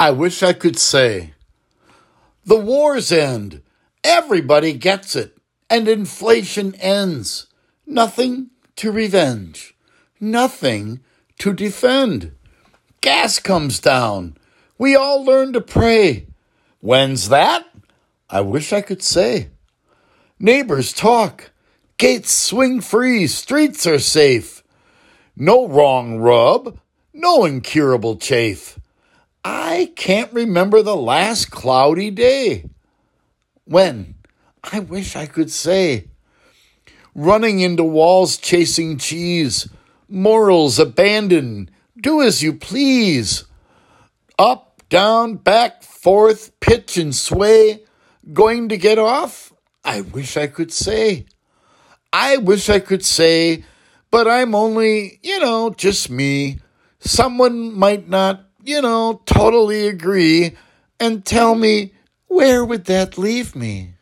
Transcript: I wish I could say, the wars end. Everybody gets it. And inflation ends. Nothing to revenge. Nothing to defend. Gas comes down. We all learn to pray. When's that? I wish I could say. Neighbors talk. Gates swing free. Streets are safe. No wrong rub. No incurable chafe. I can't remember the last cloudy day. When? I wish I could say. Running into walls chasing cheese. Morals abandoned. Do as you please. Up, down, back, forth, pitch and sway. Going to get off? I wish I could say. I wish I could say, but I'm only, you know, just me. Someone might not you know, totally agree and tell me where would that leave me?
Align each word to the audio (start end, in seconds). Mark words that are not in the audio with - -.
I 0.00 0.12
wish 0.12 0.42
I 0.42 0.54
could 0.54 0.78
say, 0.78 1.34
the 2.46 2.56
wars 2.56 3.12
end. 3.12 3.60
Everybody 4.02 4.72
gets 4.72 5.14
it. 5.14 5.36
And 5.68 5.86
inflation 5.86 6.74
ends. 6.76 7.48
Nothing 7.86 8.48
to 8.76 8.90
revenge. 8.90 9.74
Nothing 10.18 11.00
to 11.40 11.52
defend. 11.52 12.32
Gas 13.02 13.38
comes 13.40 13.78
down. 13.78 14.38
We 14.78 14.96
all 14.96 15.22
learn 15.22 15.52
to 15.52 15.60
pray. 15.60 16.28
When's 16.80 17.28
that? 17.28 17.66
I 18.30 18.40
wish 18.40 18.72
I 18.72 18.80
could 18.80 19.02
say. 19.02 19.50
Neighbors 20.38 20.94
talk. 20.94 21.50
Gates 21.98 22.32
swing 22.32 22.80
free. 22.80 23.26
Streets 23.26 23.86
are 23.86 23.98
safe. 23.98 24.62
No 25.36 25.68
wrong 25.68 26.16
rub. 26.16 26.78
No 27.12 27.44
incurable 27.44 28.16
chafe. 28.16 28.79
I 29.44 29.92
can't 29.96 30.32
remember 30.32 30.82
the 30.82 30.96
last 30.96 31.50
cloudy 31.50 32.10
day. 32.10 32.68
When? 33.64 34.16
I 34.62 34.80
wish 34.80 35.16
I 35.16 35.26
could 35.26 35.50
say. 35.50 36.08
Running 37.14 37.60
into 37.60 37.84
walls 37.84 38.36
chasing 38.36 38.98
cheese. 38.98 39.68
Morals 40.08 40.78
abandoned. 40.78 41.70
Do 42.00 42.22
as 42.22 42.42
you 42.42 42.52
please. 42.52 43.44
Up, 44.38 44.82
down, 44.88 45.36
back, 45.36 45.82
forth, 45.82 46.58
pitch 46.60 46.96
and 46.96 47.14
sway. 47.14 47.84
Going 48.32 48.68
to 48.68 48.76
get 48.76 48.98
off? 48.98 49.52
I 49.84 50.02
wish 50.02 50.36
I 50.36 50.46
could 50.46 50.72
say. 50.72 51.26
I 52.12 52.38
wish 52.38 52.68
I 52.68 52.80
could 52.80 53.04
say, 53.04 53.64
but 54.10 54.26
I'm 54.26 54.54
only, 54.54 55.20
you 55.22 55.38
know, 55.38 55.70
just 55.70 56.10
me. 56.10 56.58
Someone 56.98 57.72
might 57.72 58.08
not 58.08 58.49
you 58.64 58.82
know, 58.82 59.22
totally 59.26 59.88
agree 59.88 60.56
and 60.98 61.24
tell 61.24 61.54
me 61.54 61.94
where 62.28 62.64
would 62.64 62.84
that 62.86 63.18
leave 63.18 63.54
me? 63.56 63.94